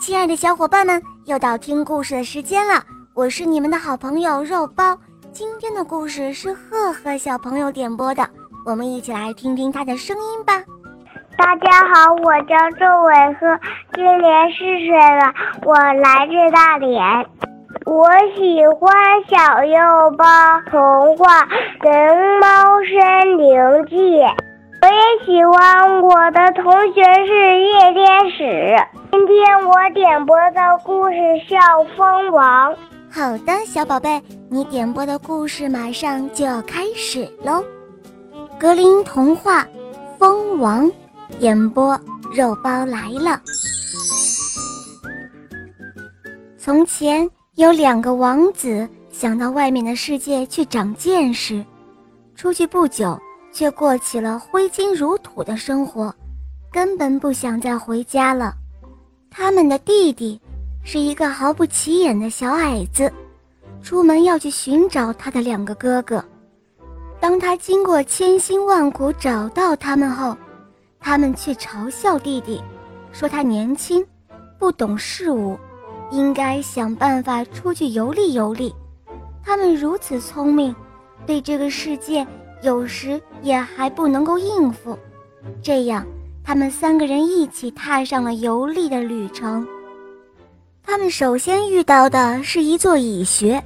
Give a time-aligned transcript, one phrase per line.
[0.00, 2.82] 亲爱的小伙伴们，又到听故事的时间了。
[3.14, 4.96] 我是你们的好朋友肉包。
[5.32, 8.26] 今天的故事是赫赫小朋友点播的，
[8.64, 10.54] 我们一起来听听他的声音吧。
[11.36, 13.58] 大家好，我叫周伟赫，
[13.94, 15.32] 今年四岁了，
[15.64, 17.26] 我来自大连。
[17.84, 18.94] 我喜欢
[19.28, 20.24] 小肉包
[20.70, 21.42] 童话
[21.82, 22.46] 《人猫
[22.80, 24.20] 森林记》。
[24.92, 28.76] 我也喜欢我的同学是夜天使。
[29.10, 31.16] 今天我点播的故事
[31.48, 31.56] 叫
[31.96, 32.74] 《蜂王》。
[33.10, 37.64] 好的，小宝贝，你点播的故事马上就要开始喽。
[38.60, 39.62] 格林童话
[40.18, 40.84] 《蜂王》
[41.38, 41.98] 演播，
[42.30, 43.40] 肉包来了。
[46.58, 51.64] 从前有两个王子，想到外面的世界去长见识，
[52.36, 53.18] 出去不久。
[53.52, 56.14] 却过起了挥金如土的生活，
[56.70, 58.54] 根本不想再回家了。
[59.30, 60.40] 他们的弟弟
[60.84, 63.12] 是一个毫不起眼的小矮子，
[63.82, 66.24] 出门要去寻找他的两个哥哥。
[67.20, 70.36] 当他经过千辛万苦找到他们后，
[70.98, 72.60] 他们却嘲笑弟弟，
[73.12, 74.04] 说他年轻，
[74.58, 75.58] 不懂事物，
[76.10, 78.74] 应该想办法出去游历游历。
[79.44, 80.74] 他们如此聪明，
[81.26, 82.26] 对这个世界。
[82.62, 84.96] 有时也还不能够应付，
[85.62, 86.06] 这样，
[86.44, 89.66] 他们三个人一起踏上了游历的旅程。
[90.84, 93.62] 他们首先遇到的是一座蚁穴，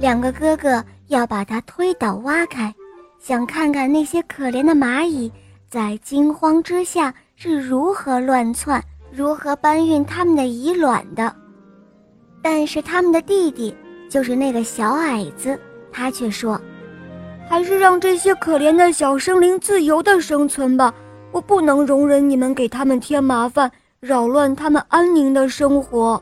[0.00, 2.74] 两个哥哥要把它推倒挖开，
[3.20, 5.30] 想看看那些可怜的蚂蚁
[5.68, 11.34] 在惊慌之下是如何乱窜，如何搬运他们的蚁卵的。
[12.42, 13.72] 但是他们的弟弟，
[14.10, 15.56] 就是那个小矮子，
[15.92, 16.60] 他却说。
[17.52, 20.90] 还是让这些可怜的小生灵自由的生存吧，
[21.32, 26.20] 我不能容忍你们给他们添麻烦，扰乱他们安宁的生活。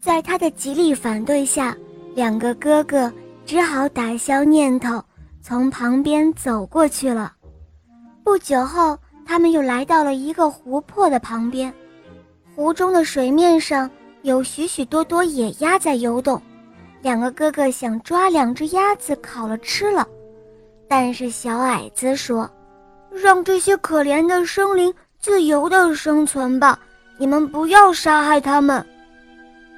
[0.00, 1.72] 在他的极力反对下，
[2.16, 3.12] 两个哥哥
[3.46, 5.00] 只好打消念头，
[5.40, 7.32] 从旁边走过去了。
[8.24, 11.72] 不久后，他们又来到了一个湖泊的旁边，
[12.56, 13.88] 湖中的水面上
[14.22, 16.42] 有许许多多野鸭在游动，
[17.02, 20.04] 两个哥哥想抓两只鸭子烤了吃了。
[20.88, 22.48] 但是小矮子说
[23.10, 26.78] ：“让这些可怜的生灵自由的生存吧，
[27.18, 28.84] 你们不要杀害他们。”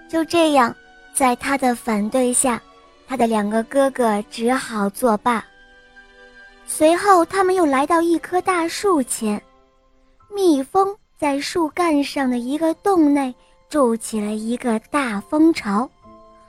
[0.08, 0.74] 就这样，
[1.14, 2.60] 在他的反对下，
[3.06, 5.44] 他的两个哥哥只好作罢。
[6.66, 9.40] 随后，他们又来到一棵大树前，
[10.32, 13.34] 蜜蜂在树干上的一个洞内
[13.68, 15.88] 筑起了一个大蜂巢，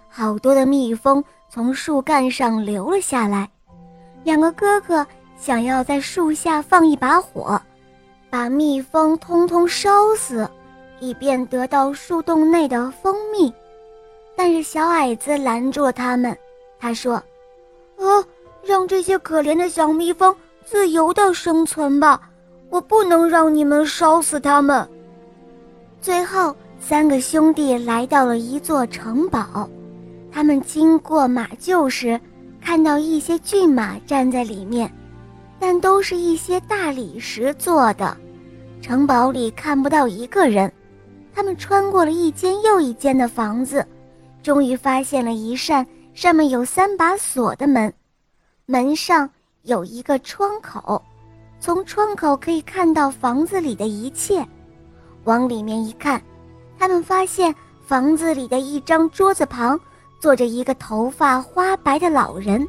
[0.09, 3.49] 好多的蜜蜂从树干上流了下来。
[4.23, 5.05] 两个哥哥
[5.37, 7.59] 想要在树下放一把火，
[8.29, 10.49] 把蜜蜂通通烧死，
[10.99, 13.53] 以便得到树洞内的蜂蜜。
[14.35, 16.37] 但是小矮子拦住了他们，
[16.79, 17.21] 他说
[17.97, 18.23] ：“呃，
[18.63, 20.35] 让这些可怜的小蜜蜂
[20.65, 22.21] 自由地生存吧，
[22.69, 24.87] 我不能让你们烧死它们。”
[26.01, 29.67] 最后，三个兄弟来到了一座城堡，
[30.31, 32.19] 他们经过马厩时。
[32.67, 34.93] 看到一些骏马站在里面，
[35.57, 38.17] 但都是一些大理石做的。
[38.81, 40.69] 城堡里看不到一个人。
[41.33, 43.87] 他们穿过了一间又一间的房子，
[44.43, 47.93] 终于发现了一扇上面有三把锁的门。
[48.65, 49.29] 门上
[49.61, 51.01] 有一个窗口，
[51.61, 54.45] 从窗口可以看到房子里的一切。
[55.23, 56.21] 往里面一看，
[56.77, 57.55] 他们发现
[57.85, 59.79] 房子里的一张桌子旁。
[60.19, 62.67] 坐着一个头发花白的老人，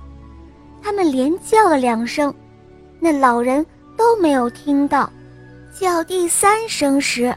[0.82, 2.32] 他们连叫了两声，
[3.00, 3.64] 那老人
[3.97, 5.10] 都没有听到。
[5.72, 7.34] 叫第三声时，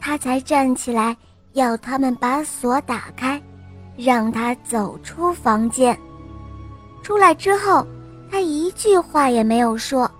[0.00, 1.16] 他才站起来，
[1.52, 3.40] 要他们把锁打开，
[3.96, 5.96] 让他走出房间。
[7.02, 7.86] 出来之后，
[8.30, 10.10] 他一句话也没有说，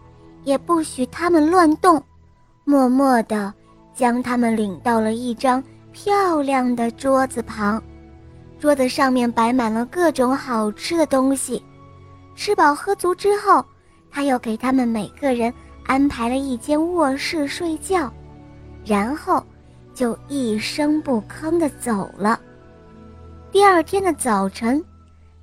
[0.44, 2.03] 也不许他们乱动，
[2.64, 3.53] 默默地
[3.94, 7.83] 将他们领到了一张漂亮的桌子旁。
[8.62, 11.60] 桌子上面摆满了各种好吃的东西，
[12.36, 13.64] 吃饱喝足之后，
[14.09, 15.53] 他又给他们每个人
[15.84, 18.09] 安排了一间卧室睡觉，
[18.84, 19.44] 然后
[19.92, 22.38] 就一声不吭地走了。
[23.50, 24.80] 第二天的早晨，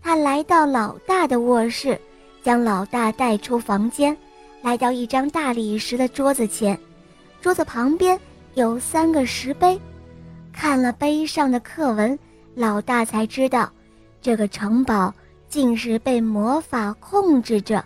[0.01, 1.99] 他来到老大的卧室，
[2.41, 4.15] 将老大带出房间，
[4.61, 6.79] 来到一张大理石的桌子前，
[7.41, 8.17] 桌子旁边
[8.53, 9.77] 有三个石碑，
[10.53, 12.17] 看了碑上的刻文。
[12.55, 13.71] 老大才知道，
[14.21, 15.13] 这个城堡
[15.47, 17.83] 竟是被魔法控制着，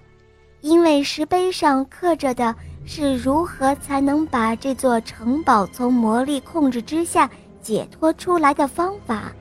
[0.61, 2.55] 因为石碑上刻着的
[2.85, 7.29] 是如何才能把这座城堡从魔力控制之下
[7.61, 9.31] 解脱出来的方法。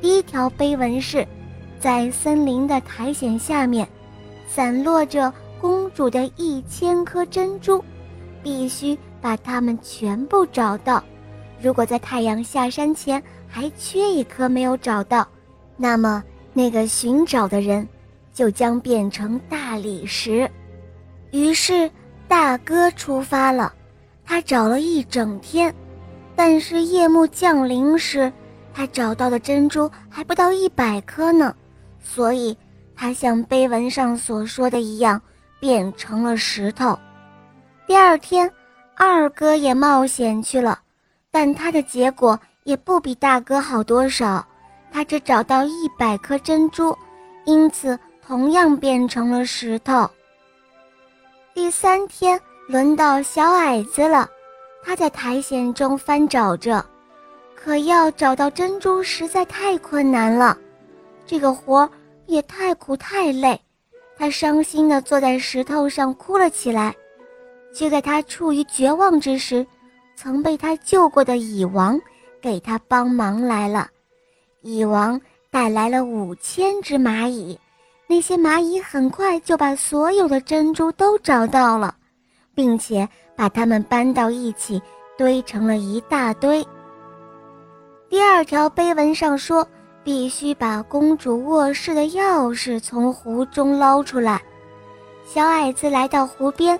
[0.00, 1.26] 第一条碑文是，
[1.78, 3.86] 在森林的苔藓下面，
[4.46, 7.84] 散落着公主的一千颗珍珠，
[8.42, 11.02] 必须把它们全部找到。
[11.60, 15.26] 如果在太阳下山前还缺一颗没有找到，
[15.76, 17.86] 那么那个寻找的人
[18.32, 20.48] 就将变成大理石。
[21.32, 21.90] 于是
[22.28, 23.74] 大哥出发了，
[24.24, 25.74] 他找了一整天，
[26.36, 28.32] 但是夜幕降临时。
[28.72, 31.52] 他找到的珍珠还不到一百颗呢，
[31.98, 32.56] 所以
[32.94, 35.20] 他像碑文上所说的一样，
[35.58, 36.96] 变成了石头。
[37.84, 38.48] 第二天，
[38.94, 40.78] 二哥也冒险去了，
[41.32, 42.38] 但他的结果
[42.70, 44.46] 也不比大哥好多少，
[44.92, 46.96] 他只找到一百颗珍珠，
[47.44, 50.08] 因此同样变成了石头。
[51.52, 54.28] 第三天，轮到小矮子了，
[54.84, 56.86] 他在苔藓中翻找着。
[57.56, 60.56] 可要找到珍珠实在太困难了，
[61.26, 61.90] 这个活
[62.26, 63.60] 也太苦太累。
[64.16, 66.94] 他伤心地坐在石头上哭了起来。
[67.74, 69.66] 就在他处于绝望之时，
[70.14, 72.00] 曾被他救过的蚁王
[72.42, 73.88] 给他帮忙来了。
[74.62, 75.20] 蚁王
[75.50, 77.58] 带来了五千只蚂蚁，
[78.06, 81.94] 那些蚂蚁很快就把所有的珍珠都找到了，
[82.54, 84.82] 并且把它们搬到一起，
[85.16, 86.66] 堆成了一大堆。
[88.08, 89.66] 第二条碑文上说，
[90.02, 94.42] 必须把公主卧室的钥匙从湖中捞出来。
[95.24, 96.78] 小矮子来到湖边，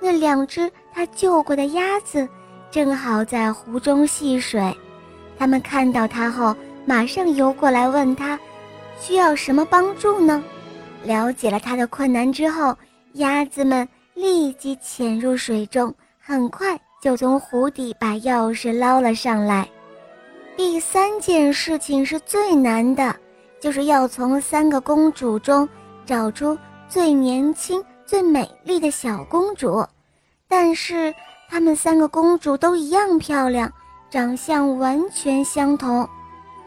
[0.00, 2.28] 那两只他救过的鸭子
[2.70, 4.76] 正好在湖中戏水。
[5.38, 6.54] 他们看到他后，
[6.84, 8.38] 马上游过来问他，
[9.00, 10.42] 需要什么帮助呢？
[11.04, 12.76] 了解了他的困难之后，
[13.14, 19.68] 鸭子们立即潜入水中，很快就从湖底把钥匙捞了上来。
[20.56, 23.14] 第三件事情是最难的，
[23.60, 25.68] 就是要从三个公主中
[26.04, 29.86] 找出最年轻、最美丽的小公主。
[30.48, 31.14] 但是
[31.48, 33.72] 她们三个公主都一样漂亮，
[34.10, 36.08] 长相完全相同。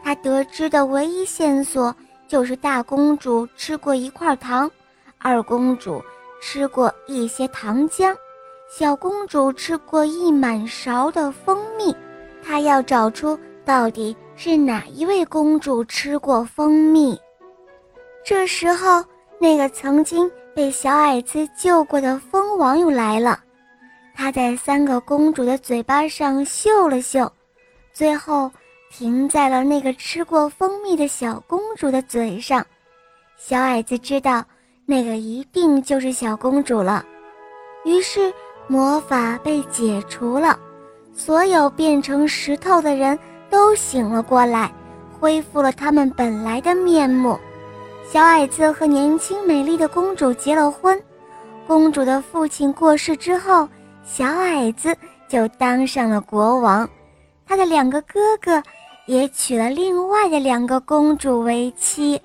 [0.02, 1.94] 他得知的唯一线索
[2.26, 4.70] 就是大公主吃过一块糖，
[5.18, 6.02] 二公主
[6.40, 8.14] 吃过一些糖浆，
[8.68, 11.94] 小公主吃过一满勺的蜂蜜。
[12.44, 13.38] 他要找出。
[13.64, 17.16] 到底是哪一位公主吃过蜂蜜？
[18.24, 19.04] 这时候，
[19.38, 23.38] 那个曾经被小矮子救过的蜂王又来了。
[24.14, 27.30] 他在三个公主的嘴巴上嗅了嗅，
[27.92, 28.50] 最后
[28.90, 32.64] 停在了那个吃过蜂蜜的小公主的嘴上。
[33.36, 34.44] 小矮子知道，
[34.86, 37.04] 那个一定就是小公主了。
[37.84, 38.32] 于是，
[38.68, 40.58] 魔法被解除了，
[41.14, 43.18] 所有变成石头的人。
[43.50, 44.72] 都醒了过来，
[45.20, 47.38] 恢复了他们本来的面目。
[48.10, 50.98] 小矮子和年轻美丽的公主结了婚。
[51.66, 53.68] 公主的父亲过世之后，
[54.04, 54.96] 小矮子
[55.28, 56.88] 就当上了国王。
[57.46, 58.62] 他的两个哥哥
[59.06, 62.20] 也娶了另外的两个公主为妻。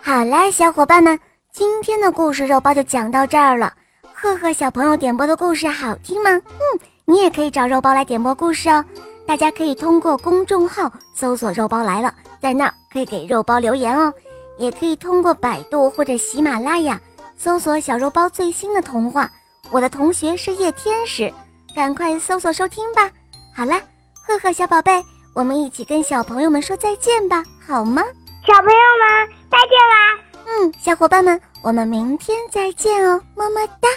[0.00, 1.18] 好啦，小伙伴们，
[1.52, 3.72] 今天的故事肉包就讲到这儿了。
[4.12, 6.30] 赫赫小朋友点播的故事好听吗？
[6.30, 8.84] 嗯，你也可以找肉包来点播故事哦。
[9.26, 14.12] 大家可以通过公众号搜索“肉包来了”，在那儿可以给肉包留言哦。
[14.58, 16.98] 也可以通过百度或者喜马拉雅
[17.36, 19.30] 搜索“小肉包最新的童话”。
[19.70, 21.32] 我的同学是夜天使，
[21.74, 23.10] 赶快搜索收听吧。
[23.54, 23.80] 好了，
[24.26, 25.04] 赫赫小宝贝，
[25.34, 28.02] 我们一起跟小朋友们说再见吧，好吗？
[28.46, 30.18] 小朋友们再见啦！
[30.46, 33.88] 嗯，小伙伴们，我们明天再见哦，么么哒。